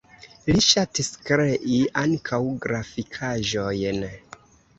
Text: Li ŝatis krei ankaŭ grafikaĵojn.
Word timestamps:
Li 0.53 0.61
ŝatis 0.67 1.09
krei 1.27 1.75
ankaŭ 2.01 2.41
grafikaĵojn. 2.65 4.03